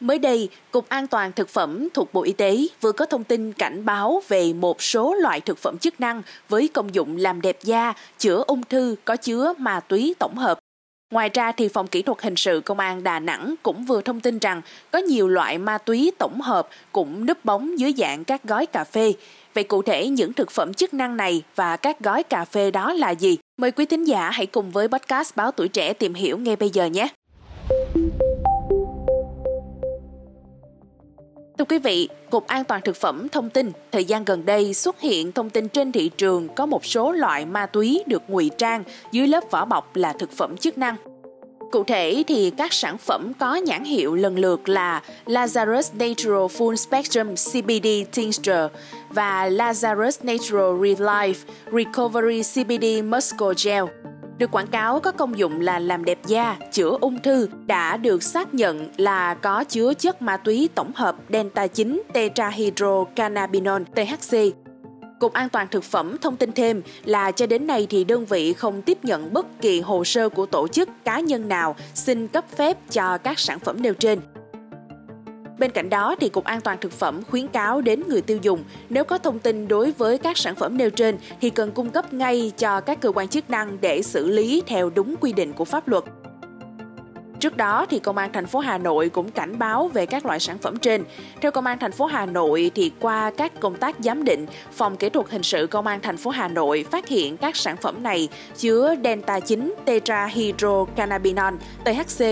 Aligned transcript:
Mới 0.00 0.18
đây, 0.18 0.48
Cục 0.70 0.88
An 0.88 1.06
toàn 1.06 1.32
Thực 1.32 1.48
phẩm 1.48 1.88
thuộc 1.94 2.14
Bộ 2.14 2.22
Y 2.22 2.32
tế 2.32 2.58
vừa 2.80 2.92
có 2.92 3.06
thông 3.06 3.24
tin 3.24 3.52
cảnh 3.52 3.84
báo 3.84 4.22
về 4.28 4.52
một 4.52 4.82
số 4.82 5.14
loại 5.14 5.40
thực 5.40 5.58
phẩm 5.58 5.78
chức 5.78 6.00
năng 6.00 6.22
với 6.48 6.68
công 6.68 6.94
dụng 6.94 7.16
làm 7.16 7.40
đẹp 7.40 7.58
da, 7.62 7.94
chữa 8.18 8.44
ung 8.46 8.62
thư 8.62 8.96
có 9.04 9.16
chứa 9.16 9.54
ma 9.58 9.80
túy 9.80 10.14
tổng 10.18 10.36
hợp. 10.36 10.58
Ngoài 11.12 11.28
ra 11.34 11.52
thì 11.52 11.68
Phòng 11.68 11.86
Kỹ 11.86 12.02
thuật 12.02 12.22
Hình 12.22 12.36
sự 12.36 12.60
Công 12.64 12.78
an 12.78 13.02
Đà 13.02 13.18
Nẵng 13.18 13.54
cũng 13.62 13.84
vừa 13.84 14.00
thông 14.00 14.20
tin 14.20 14.38
rằng 14.38 14.62
có 14.90 14.98
nhiều 14.98 15.28
loại 15.28 15.58
ma 15.58 15.78
túy 15.78 16.12
tổng 16.18 16.40
hợp 16.40 16.68
cũng 16.92 17.26
núp 17.26 17.44
bóng 17.44 17.78
dưới 17.78 17.94
dạng 17.98 18.24
các 18.24 18.44
gói 18.44 18.66
cà 18.66 18.84
phê. 18.84 19.12
Vậy 19.54 19.64
cụ 19.64 19.82
thể 19.82 20.08
những 20.08 20.32
thực 20.32 20.50
phẩm 20.50 20.74
chức 20.74 20.94
năng 20.94 21.16
này 21.16 21.42
và 21.54 21.76
các 21.76 22.00
gói 22.00 22.22
cà 22.22 22.44
phê 22.44 22.70
đó 22.70 22.92
là 22.92 23.10
gì? 23.10 23.38
Mời 23.60 23.70
quý 23.70 23.86
thính 23.86 24.04
giả 24.04 24.30
hãy 24.30 24.46
cùng 24.46 24.70
với 24.70 24.88
podcast 24.88 25.36
Báo 25.36 25.50
Tuổi 25.50 25.68
Trẻ 25.68 25.92
tìm 25.92 26.14
hiểu 26.14 26.38
ngay 26.38 26.56
bây 26.56 26.70
giờ 26.70 26.86
nhé. 26.86 27.08
Quý 31.78 31.82
vị, 31.82 32.08
Cục 32.30 32.46
An 32.46 32.64
toàn 32.64 32.80
Thực 32.84 32.96
phẩm 32.96 33.28
thông 33.28 33.50
tin, 33.50 33.72
thời 33.92 34.04
gian 34.04 34.24
gần 34.24 34.46
đây 34.46 34.74
xuất 34.74 35.00
hiện 35.00 35.32
thông 35.32 35.50
tin 35.50 35.68
trên 35.68 35.92
thị 35.92 36.10
trường 36.16 36.48
có 36.48 36.66
một 36.66 36.86
số 36.86 37.12
loại 37.12 37.46
ma 37.46 37.66
túy 37.66 38.02
được 38.06 38.22
ngụy 38.28 38.50
trang 38.58 38.84
dưới 39.12 39.26
lớp 39.26 39.44
vỏ 39.50 39.64
bọc 39.64 39.96
là 39.96 40.12
thực 40.12 40.32
phẩm 40.32 40.56
chức 40.56 40.78
năng. 40.78 40.96
Cụ 41.72 41.84
thể 41.84 42.24
thì 42.26 42.50
các 42.50 42.72
sản 42.72 42.98
phẩm 42.98 43.32
có 43.38 43.54
nhãn 43.56 43.84
hiệu 43.84 44.14
lần 44.14 44.38
lượt 44.38 44.68
là 44.68 45.02
Lazarus 45.26 45.82
Natural 45.98 46.46
Full 46.58 46.74
Spectrum 46.74 47.34
CBD 47.34 47.88
Tincture 48.14 48.68
và 49.10 49.48
Lazarus 49.48 50.18
Natural 50.22 50.80
Relife 50.80 51.44
Recovery 51.72 52.42
CBD 52.42 53.04
Muscle 53.04 53.54
Gel 53.64 53.84
được 54.38 54.50
quảng 54.50 54.66
cáo 54.66 55.00
có 55.00 55.12
công 55.12 55.38
dụng 55.38 55.60
là 55.60 55.78
làm 55.78 56.04
đẹp 56.04 56.18
da, 56.26 56.56
chữa 56.72 56.98
ung 57.00 57.22
thư, 57.22 57.48
đã 57.66 57.96
được 57.96 58.22
xác 58.22 58.54
nhận 58.54 58.88
là 58.96 59.34
có 59.34 59.64
chứa 59.64 59.94
chất 59.94 60.22
ma 60.22 60.36
túy 60.36 60.68
tổng 60.74 60.92
hợp 60.94 61.16
Delta 61.28 61.66
9 61.66 62.02
tetrahydrocannabinol 62.12 63.82
THC. 63.94 64.36
Cục 65.20 65.32
An 65.32 65.48
toàn 65.48 65.68
Thực 65.70 65.84
phẩm 65.84 66.16
thông 66.20 66.36
tin 66.36 66.52
thêm 66.52 66.82
là 67.04 67.30
cho 67.30 67.46
đến 67.46 67.66
nay 67.66 67.86
thì 67.90 68.04
đơn 68.04 68.24
vị 68.24 68.52
không 68.52 68.82
tiếp 68.82 68.98
nhận 69.04 69.32
bất 69.32 69.60
kỳ 69.60 69.80
hồ 69.80 70.04
sơ 70.04 70.28
của 70.28 70.46
tổ 70.46 70.68
chức 70.68 70.88
cá 71.04 71.20
nhân 71.20 71.48
nào 71.48 71.76
xin 71.94 72.28
cấp 72.28 72.44
phép 72.56 72.76
cho 72.90 73.18
các 73.18 73.38
sản 73.38 73.58
phẩm 73.58 73.82
nêu 73.82 73.94
trên. 73.94 74.20
Bên 75.58 75.70
cạnh 75.70 75.90
đó 75.90 76.14
thì 76.20 76.28
Cục 76.28 76.44
An 76.44 76.60
toàn 76.60 76.78
thực 76.80 76.92
phẩm 76.92 77.22
khuyến 77.30 77.48
cáo 77.48 77.80
đến 77.80 78.02
người 78.08 78.20
tiêu 78.20 78.38
dùng 78.42 78.64
nếu 78.88 79.04
có 79.04 79.18
thông 79.18 79.38
tin 79.38 79.68
đối 79.68 79.92
với 79.92 80.18
các 80.18 80.38
sản 80.38 80.54
phẩm 80.54 80.76
nêu 80.76 80.90
trên 80.90 81.18
thì 81.40 81.50
cần 81.50 81.70
cung 81.70 81.90
cấp 81.90 82.12
ngay 82.12 82.52
cho 82.58 82.80
các 82.80 83.00
cơ 83.00 83.12
quan 83.14 83.28
chức 83.28 83.50
năng 83.50 83.80
để 83.80 84.02
xử 84.02 84.26
lý 84.26 84.62
theo 84.66 84.90
đúng 84.90 85.14
quy 85.20 85.32
định 85.32 85.52
của 85.52 85.64
pháp 85.64 85.88
luật. 85.88 86.04
Trước 87.40 87.56
đó 87.56 87.86
thì 87.90 87.98
công 87.98 88.16
an 88.18 88.32
thành 88.32 88.46
phố 88.46 88.58
Hà 88.58 88.78
Nội 88.78 89.08
cũng 89.08 89.30
cảnh 89.30 89.58
báo 89.58 89.88
về 89.88 90.06
các 90.06 90.26
loại 90.26 90.40
sản 90.40 90.58
phẩm 90.58 90.76
trên. 90.76 91.04
Theo 91.40 91.50
công 91.50 91.66
an 91.66 91.78
thành 91.78 91.92
phố 91.92 92.06
Hà 92.06 92.26
Nội 92.26 92.70
thì 92.74 92.92
qua 93.00 93.30
các 93.36 93.60
công 93.60 93.76
tác 93.76 93.96
giám 93.98 94.24
định, 94.24 94.46
phòng 94.72 94.96
kỹ 94.96 95.08
thuật 95.08 95.30
hình 95.30 95.42
sự 95.42 95.66
công 95.66 95.86
an 95.86 96.00
thành 96.02 96.16
phố 96.16 96.30
Hà 96.30 96.48
Nội 96.48 96.84
phát 96.90 97.08
hiện 97.08 97.36
các 97.36 97.56
sản 97.56 97.76
phẩm 97.76 98.02
này 98.02 98.28
chứa 98.56 98.94
delta 99.04 99.40
9 99.40 99.74
tetrahydrocannabinol 99.84 101.54
THC 101.84 102.24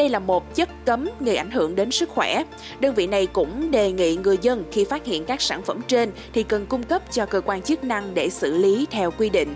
đây 0.00 0.08
là 0.08 0.18
một 0.18 0.54
chất 0.54 0.68
cấm 0.84 1.08
gây 1.20 1.36
ảnh 1.36 1.50
hưởng 1.50 1.76
đến 1.76 1.90
sức 1.90 2.08
khỏe. 2.08 2.44
Đơn 2.80 2.94
vị 2.94 3.06
này 3.06 3.26
cũng 3.26 3.70
đề 3.70 3.92
nghị 3.92 4.16
người 4.16 4.38
dân 4.42 4.64
khi 4.72 4.84
phát 4.84 5.04
hiện 5.04 5.24
các 5.24 5.40
sản 5.40 5.62
phẩm 5.62 5.80
trên 5.88 6.10
thì 6.32 6.42
cần 6.42 6.66
cung 6.66 6.82
cấp 6.82 7.02
cho 7.12 7.26
cơ 7.26 7.40
quan 7.40 7.62
chức 7.62 7.84
năng 7.84 8.14
để 8.14 8.30
xử 8.30 8.58
lý 8.58 8.86
theo 8.90 9.10
quy 9.10 9.30
định. 9.30 9.54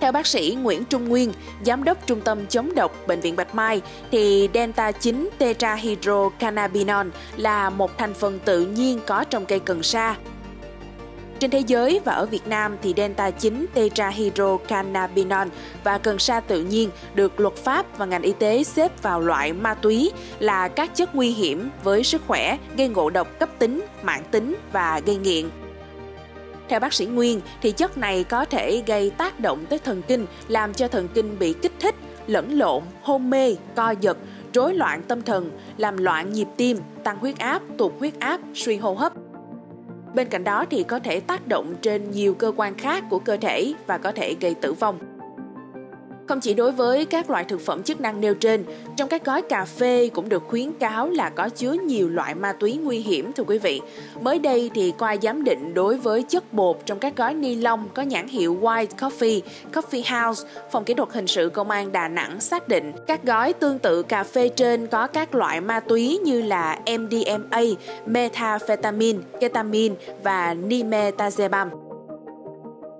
Theo 0.00 0.12
bác 0.12 0.26
sĩ 0.26 0.56
Nguyễn 0.62 0.84
Trung 0.84 1.08
Nguyên, 1.08 1.32
giám 1.64 1.84
đốc 1.84 2.06
Trung 2.06 2.20
tâm 2.20 2.46
chống 2.46 2.74
độc 2.74 3.06
Bệnh 3.06 3.20
viện 3.20 3.36
Bạch 3.36 3.54
Mai, 3.54 3.80
thì 4.10 4.48
Delta 4.54 4.92
9 4.92 5.30
tetrahydrocannabinol 5.38 7.06
là 7.36 7.70
một 7.70 7.98
thành 7.98 8.14
phần 8.14 8.38
tự 8.44 8.66
nhiên 8.66 9.00
có 9.06 9.24
trong 9.24 9.46
cây 9.46 9.60
cần 9.60 9.82
sa, 9.82 10.16
trên 11.40 11.50
thế 11.50 11.62
giới 11.66 12.00
và 12.04 12.12
ở 12.12 12.26
Việt 12.26 12.46
Nam 12.46 12.76
thì 12.82 12.94
Delta 12.96 13.30
9 13.30 13.66
tetrahydrocannabinol 13.74 15.48
và 15.84 15.98
cần 15.98 16.18
sa 16.18 16.40
tự 16.40 16.62
nhiên 16.62 16.90
được 17.14 17.40
luật 17.40 17.54
pháp 17.56 17.98
và 17.98 18.06
ngành 18.06 18.22
y 18.22 18.32
tế 18.32 18.64
xếp 18.64 19.02
vào 19.02 19.20
loại 19.20 19.52
ma 19.52 19.74
túy 19.74 20.12
là 20.38 20.68
các 20.68 20.94
chất 20.94 21.14
nguy 21.14 21.30
hiểm 21.30 21.70
với 21.84 22.04
sức 22.04 22.22
khỏe, 22.26 22.58
gây 22.76 22.88
ngộ 22.88 23.10
độc 23.10 23.38
cấp 23.38 23.48
tính, 23.58 23.82
mãn 24.02 24.22
tính 24.30 24.56
và 24.72 25.00
gây 25.06 25.16
nghiện. 25.16 25.48
Theo 26.68 26.80
bác 26.80 26.94
sĩ 26.94 27.06
Nguyên 27.06 27.40
thì 27.62 27.72
chất 27.72 27.98
này 27.98 28.24
có 28.24 28.44
thể 28.44 28.82
gây 28.86 29.10
tác 29.10 29.40
động 29.40 29.66
tới 29.68 29.78
thần 29.78 30.02
kinh, 30.02 30.26
làm 30.48 30.74
cho 30.74 30.88
thần 30.88 31.08
kinh 31.14 31.38
bị 31.38 31.54
kích 31.62 31.72
thích, 31.80 31.94
lẫn 32.26 32.58
lộn, 32.58 32.82
hôn 33.02 33.30
mê, 33.30 33.56
co 33.74 33.94
giật, 34.00 34.16
rối 34.54 34.74
loạn 34.74 35.02
tâm 35.02 35.22
thần, 35.22 35.50
làm 35.76 35.96
loạn 35.96 36.32
nhịp 36.32 36.48
tim, 36.56 36.78
tăng 37.04 37.18
huyết 37.18 37.38
áp, 37.38 37.62
tụt 37.78 37.92
huyết 37.98 38.20
áp, 38.20 38.40
suy 38.54 38.76
hô 38.76 38.94
hấp, 38.94 39.12
Bên 40.16 40.28
cạnh 40.28 40.44
đó 40.44 40.64
thì 40.70 40.82
có 40.82 40.98
thể 40.98 41.20
tác 41.20 41.48
động 41.48 41.74
trên 41.82 42.10
nhiều 42.10 42.34
cơ 42.34 42.52
quan 42.56 42.78
khác 42.78 43.04
của 43.10 43.18
cơ 43.18 43.36
thể 43.36 43.74
và 43.86 43.98
có 43.98 44.12
thể 44.12 44.36
gây 44.40 44.54
tử 44.54 44.72
vong. 44.72 45.15
Không 46.28 46.40
chỉ 46.40 46.54
đối 46.54 46.72
với 46.72 47.04
các 47.04 47.30
loại 47.30 47.44
thực 47.44 47.60
phẩm 47.60 47.82
chức 47.82 48.00
năng 48.00 48.20
nêu 48.20 48.34
trên, 48.34 48.64
trong 48.96 49.08
các 49.08 49.24
gói 49.24 49.42
cà 49.42 49.64
phê 49.64 50.10
cũng 50.14 50.28
được 50.28 50.42
khuyến 50.48 50.72
cáo 50.72 51.10
là 51.10 51.30
có 51.30 51.48
chứa 51.48 51.72
nhiều 51.72 52.08
loại 52.08 52.34
ma 52.34 52.52
túy 52.52 52.78
nguy 52.82 52.98
hiểm 52.98 53.32
thưa 53.32 53.44
quý 53.44 53.58
vị. 53.58 53.80
Mới 54.20 54.38
đây 54.38 54.70
thì 54.74 54.92
qua 54.98 55.16
giám 55.22 55.44
định 55.44 55.74
đối 55.74 55.96
với 55.96 56.22
chất 56.22 56.52
bột 56.52 56.78
trong 56.86 56.98
các 56.98 57.16
gói 57.16 57.34
ni 57.34 57.54
lông 57.54 57.88
có 57.94 58.02
nhãn 58.02 58.28
hiệu 58.28 58.58
White 58.60 58.86
Coffee, 58.98 59.40
Coffee 59.72 60.26
House, 60.26 60.48
Phòng 60.72 60.84
Kỹ 60.84 60.94
thuật 60.94 61.12
Hình 61.12 61.26
sự 61.26 61.48
Công 61.48 61.70
an 61.70 61.92
Đà 61.92 62.08
Nẵng 62.08 62.40
xác 62.40 62.68
định 62.68 62.92
các 63.06 63.24
gói 63.24 63.52
tương 63.52 63.78
tự 63.78 64.02
cà 64.02 64.24
phê 64.24 64.48
trên 64.48 64.86
có 64.86 65.06
các 65.06 65.34
loại 65.34 65.60
ma 65.60 65.80
túy 65.80 66.18
như 66.24 66.42
là 66.42 66.78
MDMA, 66.98 67.60
methamphetamine, 68.06 69.18
ketamine 69.40 69.94
và 70.22 70.54
nimetazepam. 70.54 71.85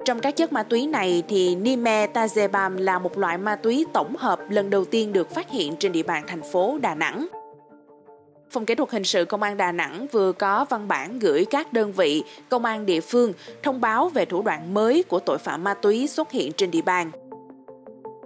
Trong 0.07 0.21
các 0.21 0.37
chất 0.37 0.53
ma 0.53 0.63
túy 0.63 0.87
này 0.87 1.23
thì 1.29 1.57
Nimetazepam 1.57 2.77
là 2.77 2.99
một 2.99 3.19
loại 3.19 3.39
ma 3.39 3.57
túy 3.57 3.87
tổng 3.93 4.17
hợp 4.17 4.41
lần 4.51 4.71
đầu 4.71 4.85
tiên 4.85 5.13
được 5.13 5.31
phát 5.31 5.51
hiện 5.51 5.77
trên 5.77 5.93
địa 5.93 6.03
bàn 6.03 6.25
thành 6.27 6.43
phố 6.43 6.79
Đà 6.83 6.95
Nẵng. 6.95 7.27
Phòng 8.51 8.67
Kỹ 8.67 8.75
thuật 8.75 8.91
Hình 8.91 9.05
sự 9.05 9.25
Công 9.25 9.43
an 9.43 9.57
Đà 9.57 9.73
Nẵng 9.73 10.07
vừa 10.13 10.33
có 10.33 10.67
văn 10.71 10.89
bản 10.89 11.19
gửi 11.19 11.45
các 11.51 11.73
đơn 11.73 11.93
vị, 11.93 12.23
công 12.49 12.65
an 12.65 12.87
địa 12.87 13.01
phương 13.01 13.33
thông 13.63 13.81
báo 13.81 14.09
về 14.09 14.25
thủ 14.25 14.43
đoạn 14.43 14.75
mới 14.75 15.03
của 15.03 15.19
tội 15.19 15.39
phạm 15.39 15.65
ma 15.65 15.75
túy 15.75 16.07
xuất 16.07 16.31
hiện 16.31 16.53
trên 16.53 16.71
địa 16.71 16.83
bàn. 16.83 17.11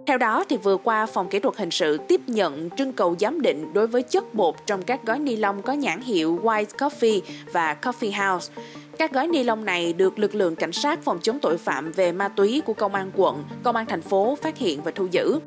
Theo 0.07 0.19
đó, 0.19 0.45
thì 0.49 0.57
vừa 0.57 0.77
qua 0.77 1.07
Phòng 1.07 1.29
Kỹ 1.29 1.39
thuật 1.39 1.57
Hình 1.57 1.71
sự 1.71 1.99
tiếp 2.09 2.21
nhận 2.27 2.71
trưng 2.71 2.93
cầu 2.93 3.17
giám 3.21 3.41
định 3.41 3.73
đối 3.73 3.87
với 3.87 4.03
chất 4.03 4.35
bột 4.35 4.55
trong 4.67 4.83
các 4.83 5.05
gói 5.07 5.19
ni 5.19 5.37
lông 5.37 5.63
có 5.63 5.73
nhãn 5.73 6.01
hiệu 6.01 6.41
White 6.43 6.65
Coffee 6.65 7.21
và 7.53 7.77
Coffee 7.83 8.33
House. 8.33 8.53
Các 9.01 9.13
gói 9.13 9.29
ni 9.29 9.43
lông 9.43 9.65
này 9.65 9.93
được 9.93 10.19
lực 10.19 10.35
lượng 10.35 10.57
cảnh 10.57 10.73
sát 10.73 11.03
phòng 11.03 11.19
chống 11.23 11.39
tội 11.43 11.59
phạm 11.59 11.93
về 11.93 12.13
ma 12.13 12.29
túy 12.29 12.63
của 12.67 12.73
công 12.73 12.95
an 12.95 13.11
quận, 13.17 13.45
công 13.63 13.77
an 13.77 13.87
thành 13.87 14.03
phố 14.03 14.39
phát 14.43 14.59
hiện 14.59 14.83
và 14.83 14.91
thu 14.95 15.07
giữ. 15.11 15.39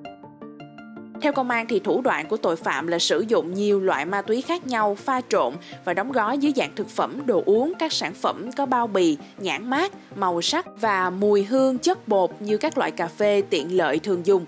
Theo 1.22 1.34
công 1.34 1.50
an 1.50 1.66
thì 1.70 1.80
thủ 1.80 2.02
đoạn 2.02 2.28
của 2.28 2.38
tội 2.38 2.56
phạm 2.56 2.88
là 2.88 3.00
sử 3.00 3.26
dụng 3.28 3.54
nhiều 3.54 3.80
loại 3.80 4.06
ma 4.06 4.22
túy 4.22 4.42
khác 4.42 4.68
nhau 4.68 4.96
pha 4.96 5.22
trộn 5.30 5.54
và 5.86 5.94
đóng 5.94 6.12
gói 6.12 6.38
dưới 6.38 6.54
dạng 6.56 6.76
thực 6.76 6.90
phẩm, 6.90 7.22
đồ 7.26 7.44
uống, 7.46 7.74
các 7.80 7.94
sản 7.94 8.14
phẩm 8.14 8.50
có 8.58 8.66
bao 8.66 8.88
bì, 8.88 9.18
nhãn 9.38 9.70
mát, 9.70 9.92
màu 10.16 10.42
sắc 10.42 10.82
và 10.82 11.10
mùi 11.10 11.44
hương 11.44 11.78
chất 11.78 12.08
bột 12.08 12.30
như 12.40 12.58
các 12.58 12.78
loại 12.78 12.92
cà 12.92 13.08
phê 13.08 13.44
tiện 13.50 13.78
lợi 13.78 14.00
thường 14.00 14.26
dùng. 14.26 14.46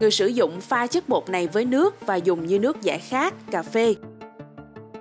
Người 0.00 0.10
sử 0.10 0.26
dụng 0.26 0.60
pha 0.60 0.86
chất 0.86 1.08
bột 1.08 1.28
này 1.28 1.48
với 1.52 1.64
nước 1.64 2.06
và 2.06 2.16
dùng 2.16 2.46
như 2.46 2.58
nước 2.58 2.82
giải 2.82 2.98
khát, 2.98 3.34
cà 3.50 3.62
phê. 3.62 3.94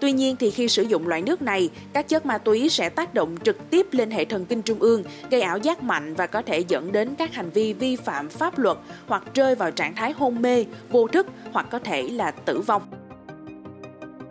Tuy 0.02 0.12
nhiên 0.12 0.36
thì 0.36 0.52
khi 0.52 0.68
sử 0.68 0.84
dụng 0.84 1.08
loại 1.08 1.22
nước 1.22 1.42
này, 1.42 1.70
các 1.94 2.08
chất 2.08 2.26
ma 2.26 2.38
túy 2.38 2.70
sẽ 2.70 2.90
tác 2.90 3.14
động 3.14 3.36
trực 3.44 3.70
tiếp 3.70 3.88
lên 3.92 4.12
hệ 4.12 4.26
thần 4.26 4.46
kinh 4.46 4.62
trung 4.62 4.80
ương, 4.80 5.04
gây 5.32 5.42
ảo 5.42 5.58
giác 5.58 5.84
mạnh 5.84 6.14
và 6.14 6.28
có 6.28 6.42
thể 6.42 6.60
dẫn 6.60 6.92
đến 6.92 7.16
các 7.18 7.34
hành 7.34 7.50
vi 7.50 7.74
vi 7.74 7.96
phạm 7.96 8.30
pháp 8.30 8.59
luật 8.59 8.78
hoặc 9.08 9.24
rơi 9.34 9.56
vào 9.56 9.72
trạng 9.72 9.96
thái 9.96 10.12
hôn 10.12 10.42
mê, 10.42 10.66
vô 10.90 11.08
thức 11.08 11.28
hoặc 11.52 11.68
có 11.72 11.80
thể 11.80 12.02
là 12.02 12.32
tử 12.32 12.62
vong. 12.62 12.82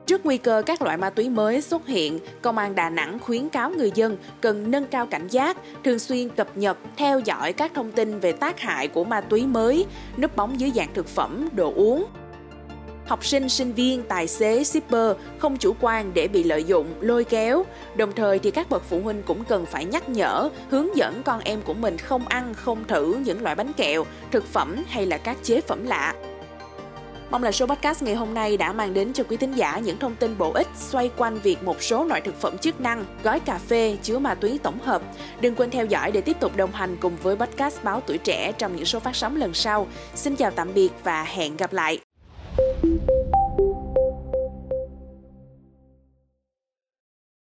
Trước 0.07 0.27
nguy 0.27 0.39
cơ 0.39 0.63
các 0.66 0.83
loại 0.83 0.97
ma 0.97 1.10
túy 1.10 1.28
mới 1.28 1.60
xuất 1.60 1.87
hiện, 1.87 2.19
Công 2.42 2.59
an 2.59 2.75
Đà 2.75 2.91
Nẵng 2.91 3.19
khuyến 3.19 3.48
cáo 3.48 3.71
người 3.71 3.91
dân 3.95 4.16
cần 4.41 4.71
nâng 4.71 4.87
cao 4.87 5.07
cảnh 5.07 5.28
giác, 5.28 5.57
thường 5.84 5.98
xuyên 5.98 6.28
cập 6.28 6.57
nhật, 6.57 6.78
theo 6.97 7.21
dõi 7.21 7.53
các 7.53 7.75
thông 7.75 7.92
tin 7.92 8.21
về 8.21 8.33
tác 8.33 8.60
hại 8.60 8.89
của 8.89 9.04
ma 9.04 9.21
túy 9.21 9.47
mới, 9.47 9.87
núp 10.16 10.37
bóng 10.37 10.60
dưới 10.60 10.72
dạng 10.75 10.95
thực 10.95 11.07
phẩm, 11.07 11.48
đồ 11.53 11.72
uống, 11.77 12.07
học 13.09 13.25
sinh, 13.25 13.49
sinh 13.49 13.72
viên, 13.72 14.03
tài 14.03 14.27
xế, 14.27 14.65
shipper 14.65 15.16
không 15.39 15.57
chủ 15.57 15.75
quan 15.81 16.15
để 16.15 16.28
bị 16.28 16.43
lợi 16.43 16.65
dụng, 16.65 16.87
lôi 17.01 17.25
kéo. 17.25 17.65
Đồng 17.97 18.13
thời 18.13 18.39
thì 18.39 18.51
các 18.51 18.71
bậc 18.71 18.83
phụ 18.84 19.01
huynh 19.01 19.22
cũng 19.22 19.45
cần 19.45 19.66
phải 19.66 19.84
nhắc 19.84 20.09
nhở, 20.09 20.51
hướng 20.71 20.97
dẫn 20.97 21.22
con 21.22 21.41
em 21.45 21.63
của 21.63 21.75
mình 21.75 21.99
không 21.99 22.28
ăn, 22.28 22.55
không 22.55 22.84
thử 22.89 23.16
những 23.25 23.43
loại 23.43 23.55
bánh 23.55 23.72
kẹo, 23.72 24.05
thực 24.31 24.47
phẩm 24.47 24.77
hay 24.89 25.07
là 25.07 25.19
các 25.19 25.37
chế 25.43 25.60
phẩm 25.60 25.84
lạ. 25.87 26.15
Mong 27.31 27.43
là 27.43 27.53
số 27.53 27.66
podcast 27.66 28.03
ngày 28.03 28.15
hôm 28.15 28.34
nay 28.34 28.57
đã 28.57 28.72
mang 28.72 28.95
đến 28.95 29.13
cho 29.13 29.25
quý 29.25 29.37
thính 29.37 29.53
giả 29.53 29.78
những 29.78 29.99
thông 29.99 30.15
tin 30.15 30.39
bổ 30.39 30.53
ích 30.53 30.69
xoay 30.77 31.11
quanh 31.16 31.39
việc 31.39 31.63
một 31.63 31.83
số 31.83 32.04
loại 32.04 32.21
thực 32.21 32.41
phẩm 32.41 32.59
chức 32.59 32.81
năng, 32.81 33.04
gói 33.22 33.41
cà 33.41 33.59
phê 33.59 33.97
chứa 34.03 34.19
ma 34.19 34.34
túy 34.34 34.59
tổng 34.63 34.78
hợp. 34.78 35.03
Đừng 35.41 35.54
quên 35.54 35.71
theo 35.71 35.87
dõi 35.87 36.11
để 36.13 36.21
tiếp 36.21 36.37
tục 36.41 36.57
đồng 36.57 36.72
hành 36.72 36.97
cùng 37.01 37.16
với 37.22 37.37
podcast 37.37 37.83
Báo 37.83 38.01
Tuổi 38.01 38.19
Trẻ 38.19 38.53
trong 38.59 38.77
những 38.77 38.84
số 38.84 39.01
phát 39.01 39.16
sóng 39.16 39.37
lần 39.37 39.54
sau. 39.54 39.87
Xin 40.15 40.37
chào 40.37 40.51
tạm 40.51 40.75
biệt 40.75 40.91
và 41.04 41.25
hẹn 41.25 41.57
gặp 41.57 41.72
lại! 41.72 42.08